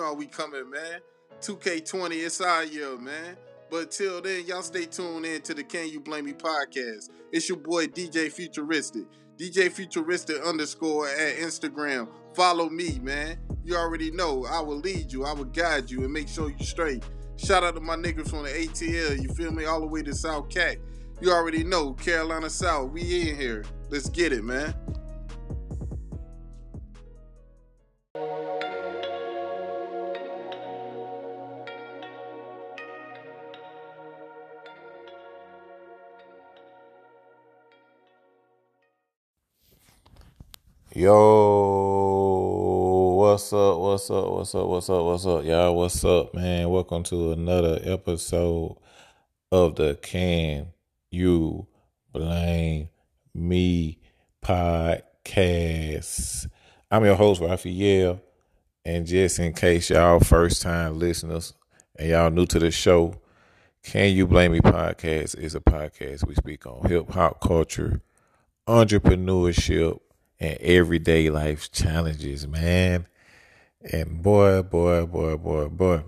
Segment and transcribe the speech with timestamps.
[0.00, 1.00] know we coming, man.
[1.40, 3.36] 2K20, it's our year, man.
[3.70, 7.10] But till then, y'all stay tuned in to the Can You Blame Me podcast.
[7.30, 9.04] It's your boy DJ Futuristic.
[9.36, 12.08] DJ Futuristic underscore at Instagram.
[12.34, 13.38] Follow me, man.
[13.62, 14.44] You already know.
[14.46, 15.24] I will lead you.
[15.24, 17.04] I will guide you and make sure you straight.
[17.36, 19.22] Shout out to my niggas from the ATL.
[19.22, 19.66] You feel me?
[19.66, 20.76] All the way to South Cat.
[21.20, 21.94] You already know.
[21.94, 22.90] Carolina South.
[22.90, 23.64] We in here.
[23.88, 24.74] Let's get it, man.
[40.92, 41.14] Yo,
[43.16, 43.78] what's up?
[43.78, 44.28] What's up?
[44.28, 44.66] What's up?
[44.66, 45.04] What's up?
[45.04, 45.76] What's up, y'all?
[45.76, 46.68] What's up, man?
[46.68, 48.76] Welcome to another episode
[49.52, 50.72] of the Can
[51.12, 51.68] You
[52.12, 52.88] Blame
[53.32, 54.00] Me
[54.44, 56.48] podcast.
[56.90, 58.20] I'm your host, Raphael,
[58.84, 61.54] and just in case y'all first time listeners
[61.94, 63.14] and y'all new to the show,
[63.84, 68.02] Can You Blame Me podcast is a podcast we speak on hip hop culture,
[68.66, 70.00] entrepreneurship
[70.40, 73.06] and everyday life challenges, man.
[73.92, 76.02] And boy, boy, boy, boy, boy,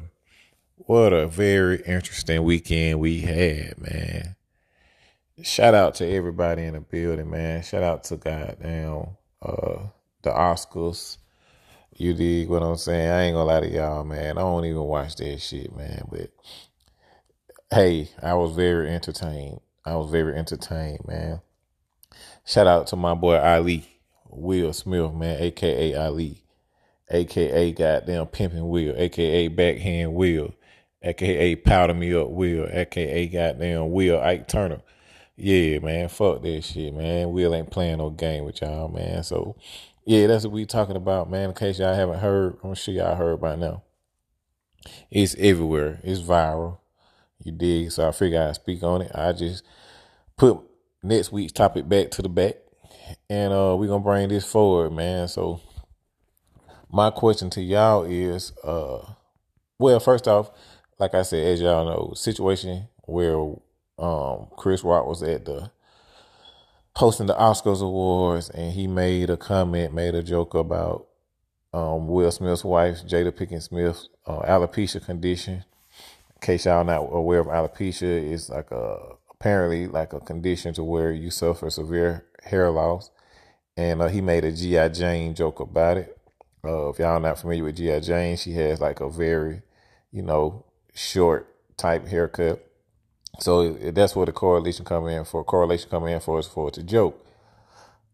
[0.77, 4.37] what a very interesting weekend we had, man.
[5.43, 7.63] Shout out to everybody in the building, man.
[7.63, 9.87] Shout out to goddamn uh
[10.23, 11.19] the Oscars.
[11.97, 13.11] You dig what I'm saying?
[13.11, 14.39] I ain't gonna lie to y'all, man.
[14.39, 16.07] I don't even watch that shit, man.
[16.11, 16.31] But
[17.71, 19.61] hey, I was very entertained.
[19.85, 21.41] I was very entertained, man.
[22.45, 23.92] Shout out to my boy Ali.
[24.33, 26.43] Will Smith, man, aka Ali,
[27.11, 30.55] aka goddamn pimping Will, aka backhand Will,
[31.03, 34.83] aka powder me up Will, aka goddamn Will Ike Turner.
[35.37, 37.33] Yeah, man, fuck that shit, man.
[37.33, 39.23] Will ain't playing no game with y'all, man.
[39.23, 39.57] So,
[40.05, 41.51] yeah, that's what we talking about, man.
[41.51, 43.83] In case y'all haven't heard, I'm sure y'all heard by now.
[45.11, 46.01] It's everywhere.
[46.03, 46.79] It's viral.
[47.43, 47.91] You dig?
[47.93, 49.13] So I figure I'd speak on it.
[49.15, 49.65] I just
[50.37, 50.61] put
[51.03, 52.57] next week's topic back to the back
[53.29, 55.29] and uh, we're gonna bring this forward, man.
[55.29, 55.61] So
[56.91, 59.05] my question to y'all is, uh,
[59.79, 60.51] well, first off,
[60.99, 63.37] like I said, as y'all know, situation where
[63.99, 65.71] um, Chris Rock was at the
[66.95, 71.07] posting the Oscars awards, and he made a comment, made a joke about
[71.73, 75.65] um, Will Smith's wife, Jada Pinkett Smith, uh, alopecia condition.
[76.35, 78.99] In case y'all not aware of alopecia, it's like a
[79.43, 83.11] apparently like a condition to where you suffer severe hair loss.
[83.77, 84.91] And uh, he made a G.I.
[84.91, 86.17] Jane joke about it.
[86.65, 87.99] Uh, if y'all not familiar with G.I.
[88.01, 89.63] Jane, she has like a very,
[90.13, 90.65] you know,
[90.95, 92.65] short type haircut.
[93.41, 95.43] So that's where the correlation come in for.
[95.43, 97.27] Correlation coming in for is for it's a joke.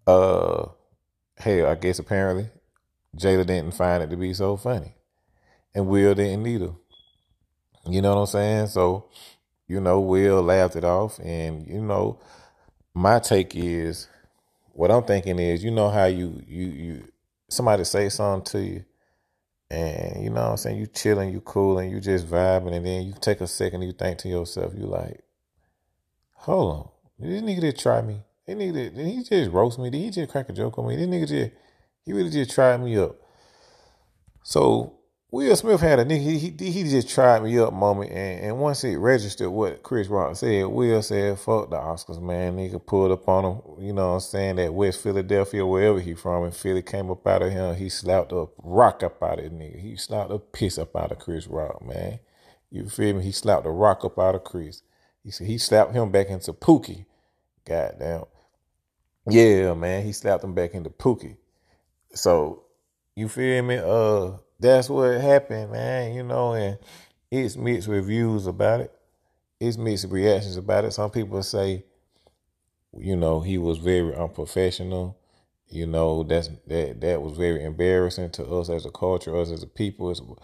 [0.07, 0.69] Uh,
[1.39, 2.49] hey, I guess apparently
[3.19, 4.95] Jada didn't find it to be so funny,
[5.75, 6.73] and Will didn't either.
[7.87, 8.67] You know what I'm saying?
[8.69, 9.11] So,
[9.69, 12.19] you know, Will laughed it off, and you know,
[12.95, 14.09] my take is
[14.73, 17.09] what I'm thinking is, you know how you you you
[17.49, 18.85] somebody say something to you,
[19.71, 22.87] and you know what I'm saying, you chilling, you cool, and you just vibing, and
[22.87, 25.21] then you take a second, and you think to yourself, you like,
[26.33, 26.77] hold
[27.21, 28.23] on, this nigga did try me.
[28.47, 29.91] This nigga did he just roast me?
[29.91, 30.97] Did he just crack a joke on me?
[30.97, 31.53] This nigga just
[32.07, 33.17] he really just tried me up.
[34.43, 34.98] So
[35.31, 38.59] Will Smith had a nigga, he, he, he just tried me up moment, and, and
[38.59, 42.57] once it registered what Chris Rock said, Will said, fuck the Oscars, man.
[42.57, 46.15] Nigga pulled up on him, you know what I'm saying, that West Philadelphia, wherever he
[46.15, 49.45] from, and Philly came up out of him, he slapped a rock up out of
[49.45, 49.79] the nigga.
[49.79, 52.21] He slapped a piss up out of Chris Rock, man.
[52.71, 53.23] You feel me?
[53.23, 54.81] He slapped a rock up out of Chris.
[55.23, 57.05] He said he slapped him back into Pookie.
[57.67, 58.25] Goddamn.
[59.29, 61.37] Yeah, man, he slapped him back into Pookie.
[62.15, 62.63] So,
[63.15, 63.77] you feel me?
[63.77, 66.15] Uh, that's what happened, man.
[66.15, 66.79] You know, and
[67.31, 68.93] it's mixed reviews about it.
[69.61, 70.93] It's mixed reactions about it.
[70.93, 71.85] Some people say,
[72.97, 75.19] you know, he was very unprofessional.
[75.69, 79.63] You know, that's that that was very embarrassing to us as a culture, us as
[79.63, 80.39] a people.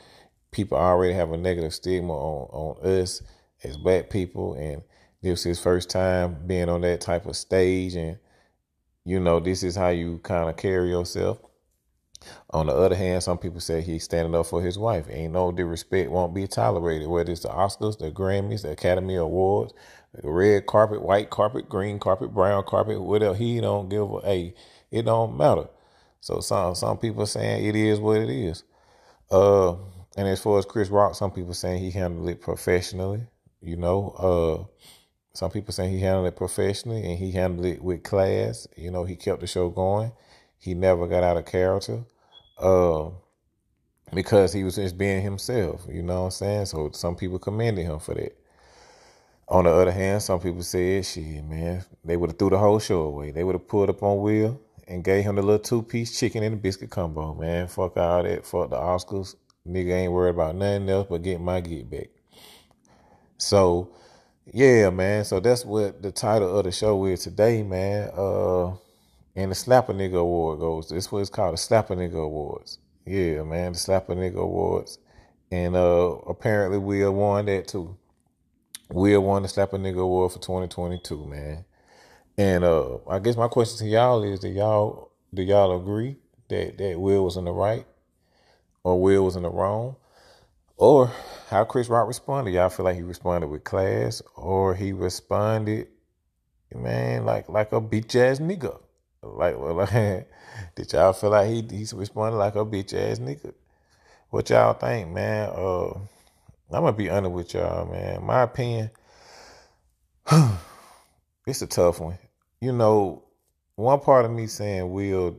[0.50, 2.48] People already have a negative stigma on
[2.82, 3.22] on us
[3.64, 4.82] as black people, and
[5.22, 8.18] this is his first time being on that type of stage, and
[9.04, 11.38] you know, this is how you kind of carry yourself.
[12.50, 15.06] On the other hand, some people say he's standing up for his wife.
[15.10, 19.74] Ain't no disrespect won't be tolerated, whether it's the Oscars, the Grammys, the Academy Awards,
[20.14, 23.34] the red carpet, white carpet, green carpet, brown carpet, whatever.
[23.34, 24.54] He don't give a
[24.90, 25.68] it don't matter.
[26.20, 28.64] So some some people saying it is what it is.
[29.30, 29.72] Uh,
[30.16, 33.22] and as far as Chris Rock, some people saying he handled it professionally.
[33.60, 34.64] You know, uh,
[35.34, 38.68] some people saying he handled it professionally and he handled it with class.
[38.76, 40.12] You know, he kept the show going.
[40.58, 42.04] He never got out of character.
[42.58, 43.10] Uh,
[44.12, 45.86] because he was just being himself.
[45.90, 46.66] You know what I'm saying?
[46.66, 48.36] So some people commended him for that.
[49.48, 52.78] On the other hand, some people said, shit, man, they would have threw the whole
[52.78, 53.30] show away.
[53.30, 56.42] They would have pulled up on Will and gave him the little two piece chicken
[56.42, 57.66] and the biscuit combo, man.
[57.68, 58.46] Fuck all that.
[58.46, 59.34] Fuck the Oscars.
[59.66, 62.08] Nigga ain't worried about nothing else but getting my get back.
[63.36, 63.90] So,
[64.52, 65.24] yeah, man.
[65.24, 68.10] So that's what the title of the show is today, man.
[68.14, 68.72] Uh,
[69.36, 70.88] and the Slapper Nigga Award goes.
[70.88, 72.78] This what it's called, the Slapper Nigga Awards.
[73.06, 74.98] Yeah, man, the Slapper Nigga Awards.
[75.50, 77.96] And uh, apparently Will won that too.
[78.90, 81.64] Will won the Slapper Nigga Award for 2022, man.
[82.36, 86.16] And uh, I guess my question to y'all is: Do y'all do y'all agree
[86.48, 87.86] that that Will was in the right,
[88.82, 89.96] or Will was in the wrong,
[90.76, 91.12] or
[91.50, 92.52] how Chris Rock responded?
[92.52, 95.88] Y'all feel like he responded with class, or he responded,
[96.74, 98.80] man, like like a bitch ass nigga?
[99.24, 99.86] Like, well,
[100.74, 103.52] did y'all feel like he he responded like a bitch ass nigga?
[104.30, 105.48] What y'all think, man?
[105.50, 105.90] Uh,
[106.72, 108.24] I'm gonna be honest with y'all, man.
[108.24, 108.90] My opinion,
[111.46, 112.18] it's a tough one.
[112.60, 113.22] You know,
[113.76, 115.36] one part of me saying Will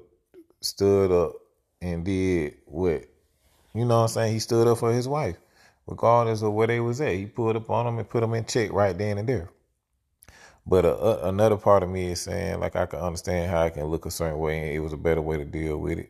[0.62, 1.34] stood up
[1.82, 3.04] and did what,
[3.74, 4.34] you know what I'm saying?
[4.34, 5.38] He stood up for his wife,
[5.88, 7.16] regardless of where they was at.
[7.16, 9.50] He pulled up on them and put them in check right then and there.
[10.68, 13.70] But uh, uh, another part of me is saying, like, I can understand how I
[13.70, 16.10] can look a certain way, and it was a better way to deal with it,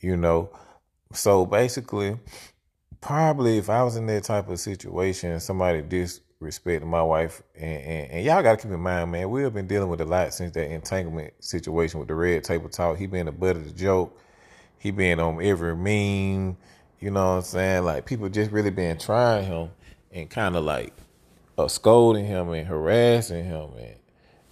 [0.00, 0.50] you know.
[1.12, 2.18] So basically,
[3.00, 8.10] probably if I was in that type of situation, somebody disrespected my wife, and, and,
[8.12, 10.34] and y'all got to keep in mind, man, we have been dealing with a lot
[10.34, 12.98] since that entanglement situation with the red table talk.
[12.98, 14.20] He been the butt of the joke.
[14.78, 16.56] He been on every meme.
[17.00, 17.84] You know what I'm saying?
[17.84, 19.70] Like people just really been trying him
[20.12, 20.92] and kind of like
[21.58, 23.96] uh, scolding him and harassing him, and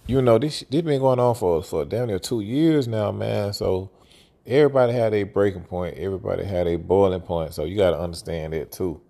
[0.07, 3.53] you know this this been going on for for damn near two years now, man.
[3.53, 3.91] So
[4.45, 5.97] everybody had a breaking point.
[5.97, 7.53] Everybody had a boiling point.
[7.53, 9.01] So you got to understand that too.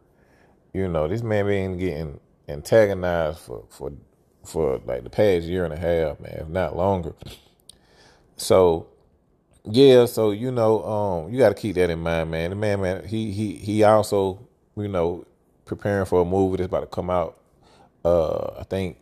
[0.74, 3.92] You know this man been getting antagonized for for
[4.46, 7.14] for like the past year and a half, man, if not longer.
[8.38, 8.88] So
[9.64, 12.52] yeah, so you know, um, you got to keep that in mind, man.
[12.52, 15.26] The man, man, he he he also, you know,
[15.66, 17.40] preparing for a movie that's about to come out
[18.06, 18.98] uh, I think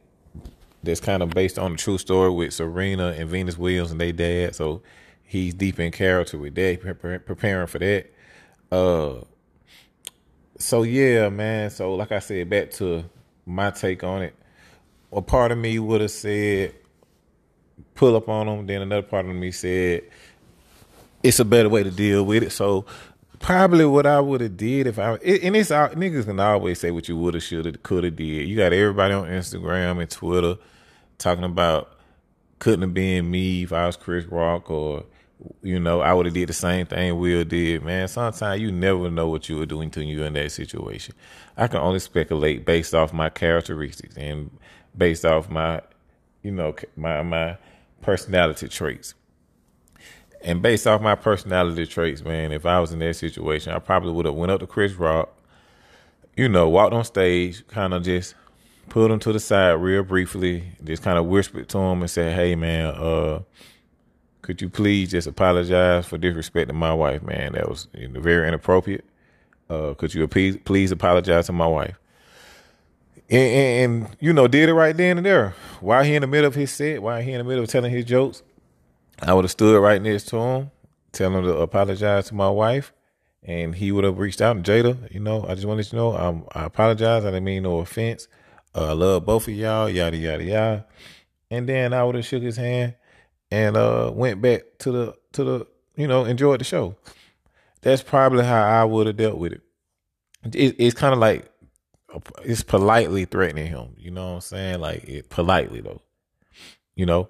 [0.82, 4.14] that's kind of based on a true story with Serena and Venus Williams and their
[4.14, 4.56] dad.
[4.56, 4.82] So
[5.24, 6.80] he's deep in character with that,
[7.26, 8.12] preparing for that.
[8.72, 9.16] Uh,
[10.58, 11.70] so yeah, man.
[11.70, 13.04] So like I said, back to
[13.46, 14.36] my take on it.
[15.12, 16.74] A part of me would have said
[17.96, 18.66] pull up on them.
[18.66, 20.04] Then another part of me said
[21.22, 22.52] it's a better way to deal with it.
[22.52, 22.86] So
[23.44, 26.92] probably what I would have did if I and it's out niggas can always say
[26.92, 28.48] what you would have, should have, could have did.
[28.48, 30.56] You got everybody on Instagram and Twitter
[31.18, 32.00] talking about
[32.60, 35.04] couldn't have been me if I was Chris Rock or
[35.62, 37.84] you know I would have did the same thing Will did.
[37.84, 41.14] Man, sometimes you never know what you were doing until you're in that situation.
[41.58, 44.52] I can only speculate based off my characteristics and
[44.98, 45.82] based off my
[46.44, 47.58] you know my my
[48.02, 49.16] personality traits.
[50.44, 54.12] And based off my personality traits, man, if I was in that situation, I probably
[54.12, 55.34] would have went up to Chris Rock,
[56.36, 58.36] you know, walked on stage, kind of just
[58.90, 62.36] pulled him to the side real briefly, just kind of whispered to him and said,
[62.36, 63.40] "Hey, man, uh,
[64.42, 67.54] could you please just apologize for disrespecting my wife, man?
[67.54, 69.06] That was you know, very inappropriate.
[69.70, 71.98] Uh, could you please please apologize to my wife?"
[73.30, 75.56] And, and, and, you know, did it right then and there.
[75.80, 77.90] While he in the middle of his set, while he in the middle of telling
[77.90, 78.44] his jokes,
[79.22, 80.72] I would have stood right next to him,
[81.12, 82.94] telling him to apologize to my wife,
[83.44, 85.14] and he would have reached out to Jada.
[85.14, 87.24] You know, I just wanted to know um, I apologize.
[87.24, 88.28] I didn't mean no offense.
[88.76, 89.90] Uh, I love both of y'all.
[89.90, 90.86] Yada yada yada.
[91.52, 92.96] And then I would have shook his hand
[93.52, 96.96] and uh, went back to the to the you know enjoyed the show.
[97.82, 99.62] That's probably how I would have dealt with it.
[100.54, 101.50] it it's kind of like
[102.44, 103.96] it's politely threatening him.
[103.98, 104.80] You know what I'm saying?
[104.80, 106.02] Like it politely though.
[106.96, 107.30] You know.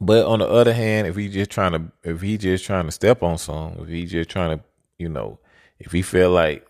[0.00, 2.92] But on the other hand, if he just trying to, if he just trying to
[2.92, 4.64] step on some, if he just trying to,
[4.98, 5.38] you know,
[5.78, 6.66] if he feel like,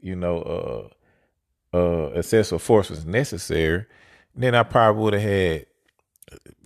[0.00, 0.90] you know,
[1.74, 3.86] uh, uh, excessive force was necessary,
[4.34, 5.66] then I probably would have had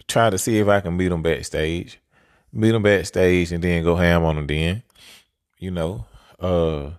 [0.06, 1.98] tried to see if I can meet him backstage,
[2.52, 4.46] meet him backstage, and then go ham on him.
[4.46, 4.82] Then,
[5.58, 6.04] you know,
[6.38, 6.90] uh,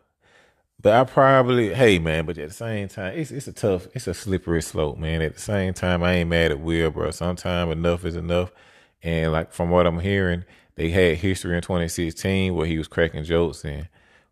[0.82, 4.08] but I probably, hey man, but at the same time, it's it's a tough, it's
[4.08, 5.22] a slippery slope, man.
[5.22, 7.12] At the same time, I ain't mad at Will, bro.
[7.12, 8.52] Sometimes enough is enough.
[9.08, 10.44] And like from what I'm hearing,
[10.76, 13.88] they had history in 2016 where he was cracking jokes and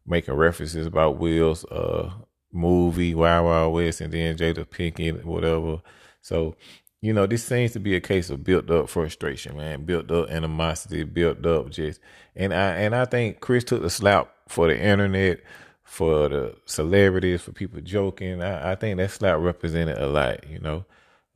[0.05, 2.11] making references about Will's uh
[2.51, 5.81] movie Wild Wild West and then Jada Pinkett whatever.
[6.21, 6.57] So
[7.01, 10.29] you know, this seems to be a case of built up frustration, man, built up
[10.29, 12.01] animosity, built up just,
[12.35, 15.39] and I and I think Chris took the slap for the internet,
[15.83, 18.41] for the celebrities, for people joking.
[18.41, 20.83] I, I think that slap represented a lot, you know.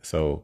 [0.01, 0.43] So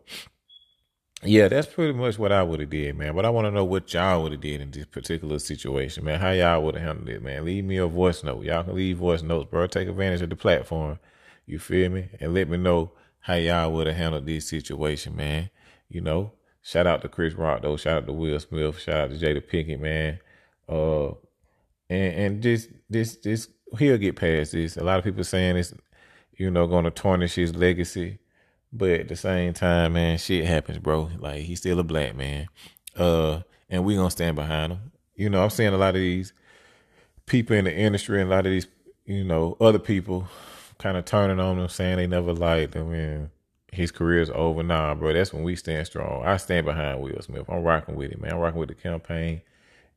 [1.25, 3.15] yeah, that's pretty much what I would have did, man.
[3.15, 6.19] But I want to know what y'all would have did in this particular situation, man.
[6.19, 7.45] How y'all would have handled it, man.
[7.45, 8.43] Leave me a voice note.
[8.43, 9.67] Y'all can leave voice notes, bro.
[9.67, 10.99] Take advantage of the platform.
[11.45, 12.09] You feel me?
[12.19, 15.49] And let me know how y'all would have handled this situation, man.
[15.89, 17.77] You know, shout out to Chris Rock though.
[17.77, 18.79] Shout out to Will Smith.
[18.79, 20.19] Shout out to Jada Pinkett, man.
[20.67, 21.15] Uh,
[21.89, 24.77] and and just this this he'll get past this.
[24.77, 25.73] A lot of people saying it's
[26.37, 28.19] you know going to tarnish his legacy.
[28.77, 31.09] But at the same time, man, shit happens, bro.
[31.17, 32.47] Like he's still a black man.
[32.93, 34.91] Uh, and we gonna stand behind him.
[35.15, 36.33] You know, I'm seeing a lot of these
[37.25, 38.67] people in the industry and a lot of these,
[39.05, 40.27] you know, other people
[40.77, 43.29] kind of turning on him, saying they never liked him and
[43.71, 44.61] his career's over.
[44.61, 46.25] Nah, bro, that's when we stand strong.
[46.25, 47.45] I stand behind Will Smith.
[47.47, 48.33] I'm rocking with him, man.
[48.33, 49.41] I'm rocking with the campaign.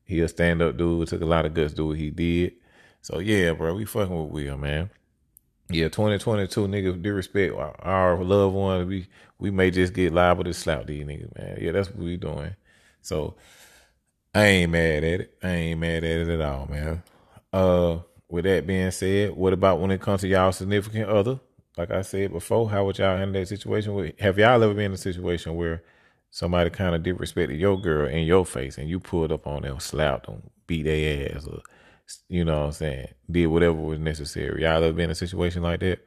[0.04, 1.02] He a stand up dude.
[1.02, 2.52] It took a lot of guts to do what he did.
[3.02, 4.90] So yeah, bro, we fucking with Will, man
[5.70, 8.88] yeah, 2022 nigga, do respect our loved ones.
[8.88, 9.06] We
[9.38, 11.58] we may just get liable to slap these niggas, man.
[11.60, 12.54] Yeah, that's what we doing.
[13.02, 13.36] So
[14.34, 15.38] I ain't mad at it.
[15.42, 17.02] I ain't mad at it at all, man.
[17.52, 17.98] Uh
[18.28, 21.40] with that being said, what about when it comes to y'all significant other?
[21.78, 24.12] Like I said before, how would y'all handle that situation?
[24.20, 25.82] Have y'all ever been in a situation where
[26.30, 29.80] somebody kind of disrespected your girl in your face and you pulled up on them,
[29.80, 31.60] slapped them, beat their ass, or
[32.28, 34.62] you know what I'm saying, did whatever was necessary.
[34.62, 36.00] Y'all ever been in a situation like that?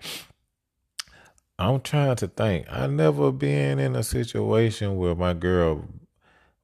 [1.60, 2.66] I'm trying to think.
[2.72, 5.86] I never been in a situation where my girl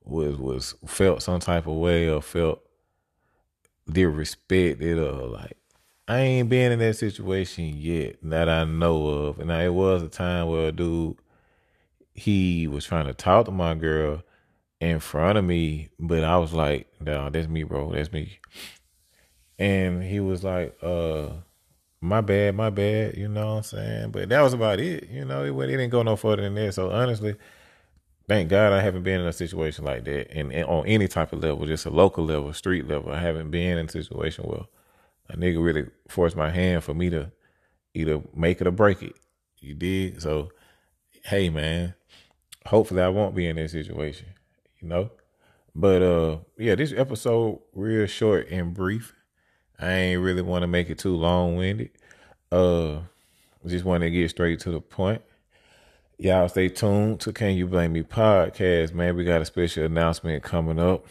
[0.04, 2.62] was was felt some type of way or felt
[3.90, 5.58] disrespected or like
[6.08, 9.40] I ain't been in that situation yet that I know of.
[9.40, 11.18] And it was a time where a dude
[12.14, 14.24] he was trying to talk to my girl
[14.80, 17.92] in front of me, but I was like, no, that's me, bro.
[17.92, 18.40] That's me.
[19.60, 21.30] And he was like, uh,
[22.02, 24.12] my bad, my bad, you know what I'm saying?
[24.12, 26.74] But that was about it, you know, it, it didn't go no further than that.
[26.74, 27.36] So honestly,
[28.28, 30.32] thank God I haven't been in a situation like that.
[30.32, 33.50] And, and, on any type of level, just a local level, street level, I haven't
[33.50, 34.66] been in a situation where
[35.30, 37.32] a nigga really forced my hand for me to
[37.94, 39.14] either make it or break it.
[39.60, 40.22] You did?
[40.22, 40.52] So,
[41.26, 41.96] hey man,
[42.66, 44.28] hopefully I won't be in that situation,
[44.80, 45.10] you know?
[45.74, 49.14] But uh yeah, this episode real short and brief.
[49.80, 51.92] I ain't really want to make it too long winded.
[52.52, 53.00] Uh,
[53.66, 55.22] just want to get straight to the point.
[56.18, 59.16] Y'all stay tuned to Can You Blame Me podcast, man.
[59.16, 61.06] We got a special announcement coming up.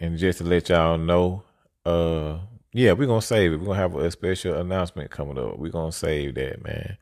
[0.00, 1.44] And just to let y'all know,
[1.86, 2.38] uh,
[2.72, 3.60] yeah, we're gonna save it.
[3.60, 5.58] We're gonna have a special announcement coming up.
[5.58, 6.96] We're gonna save that, man.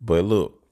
[0.00, 0.62] But look,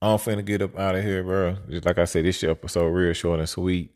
[0.00, 1.56] I'm finna get up out of here, bro.
[1.68, 3.90] Just like I said, this episode real short and sweet.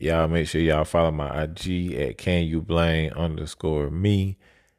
[0.00, 4.38] Y'all make sure y'all follow my IG at can you blame underscore me.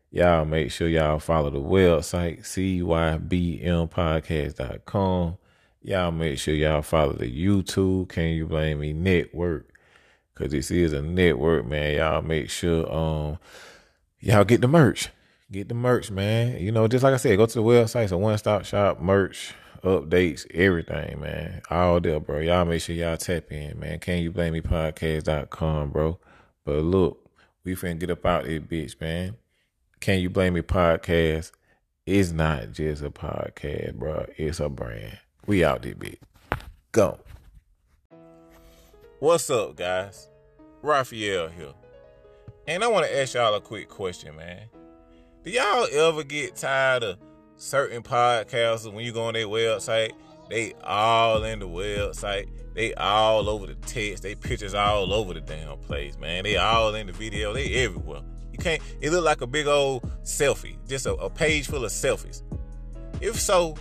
[0.10, 5.38] Y'all make sure y'all follow the website, cybmpodcast.com.
[5.84, 9.72] Y'all make sure y'all follow the YouTube, Can You Blame Me Network.
[10.34, 11.98] Cause this is a network, man.
[11.98, 13.38] Y'all make sure um
[14.20, 15.10] y'all get the merch.
[15.52, 16.60] Get the merch, man.
[16.60, 18.06] You know, just like I said, go to the website.
[18.06, 21.62] It's a one stop shop merch updates, everything, man.
[21.70, 22.40] All there, bro.
[22.40, 24.00] Y'all make sure y'all tap in, man.
[24.00, 26.20] Can you blame me podcast.com, bro?
[26.64, 27.30] But look,
[27.64, 29.36] we finna get up out this bitch, man.
[30.00, 31.52] Can you blame me podcast?
[32.06, 34.26] It's not just a podcast, bro.
[34.38, 35.20] It's a brand.
[35.46, 36.20] We out this bitch.
[36.92, 37.20] Go.
[39.20, 40.28] What's up, guys?
[40.82, 41.74] Raphael here.
[42.68, 44.68] And I want to ask y'all a quick question, man.
[45.44, 47.18] Do y'all ever get tired of
[47.62, 50.12] certain podcasts when you go on their website,
[50.50, 52.50] they all in the website.
[52.74, 54.24] They all over the text.
[54.24, 56.44] They pictures all over the damn place, man.
[56.44, 57.54] They all in the video.
[57.54, 58.22] They everywhere.
[58.52, 58.82] You can't.
[59.02, 62.44] It look like a big old selfie, just a, a page full of selfies.
[63.20, 63.76] If so,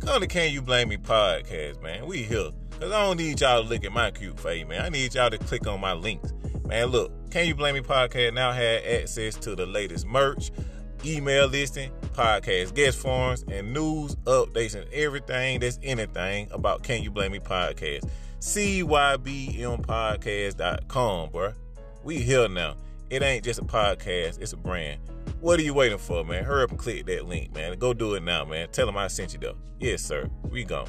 [0.00, 2.06] come to Can You Blame Me podcast, man.
[2.06, 2.50] We here.
[2.78, 4.82] Cause I don't need y'all to look at my cute face, man.
[4.82, 6.34] I need y'all to click on my links.
[6.66, 10.50] Man, look, Can You Blame Me podcast now have access to the latest merch,
[11.04, 17.10] email listing, podcast guest forums and news, updates, and everything that's anything about Can You
[17.10, 18.08] Blame Me podcast.
[18.40, 21.52] CYBMpodcast.com, bro.
[22.02, 22.76] We here now.
[23.10, 25.00] It ain't just a podcast, it's a brand.
[25.40, 26.44] What are you waiting for, man?
[26.44, 27.78] Hurry up and click that link, man.
[27.78, 28.68] Go do it now, man.
[28.72, 29.56] Tell them I sent you though.
[29.78, 30.28] Yes, sir.
[30.50, 30.88] We gone.